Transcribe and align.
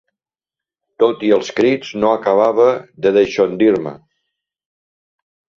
Tot 1.03 1.25
i 1.27 1.29
els 1.35 1.51
crits, 1.59 1.91
no 2.05 2.09
acabava 2.13 2.67
de 3.07 3.13
deixondir-me. 3.19 3.97